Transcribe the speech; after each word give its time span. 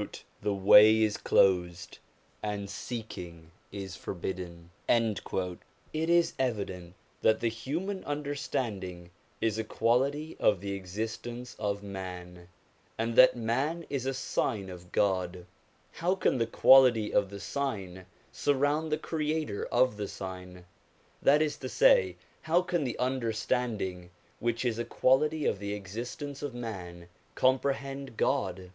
'The 0.42 0.54
way 0.54 1.02
is 1.02 1.18
closed 1.18 1.98
and 2.42 2.70
seek 2.70 3.18
ing 3.18 3.50
is 3.70 3.94
forbidden.' 3.94 4.70
It 4.88 5.44
is 5.92 6.32
evident 6.38 6.94
that 7.20 7.40
the 7.40 7.48
human 7.50 8.02
understanding 8.04 9.10
is 9.38 9.58
a 9.58 9.64
quality 9.64 10.34
of 10.40 10.62
the 10.62 10.72
existence 10.72 11.56
of 11.58 11.82
man, 11.82 12.48
and 12.96 13.16
that 13.16 13.36
man 13.36 13.84
is 13.90 14.06
a 14.06 14.14
sign 14.14 14.70
of 14.70 14.92
God: 14.92 15.44
how 15.92 16.14
can 16.14 16.38
the 16.38 16.46
quality 16.46 17.12
of 17.12 17.28
the 17.28 17.38
sign 17.38 18.06
surround 18.32 18.90
the 18.90 18.96
creator 18.96 19.66
of 19.66 19.98
the 19.98 20.08
sign? 20.08 20.64
that 21.20 21.42
is 21.42 21.58
to 21.58 21.68
say, 21.68 22.16
how 22.40 22.62
can 22.62 22.84
the 22.84 22.98
under 22.98 23.30
standing, 23.30 24.08
which 24.38 24.64
is 24.64 24.78
a 24.78 24.86
quality 24.86 25.44
of 25.44 25.58
the 25.58 25.74
existence 25.74 26.40
of 26.42 26.54
man, 26.54 27.08
comprehend 27.34 28.16
God 28.16 28.70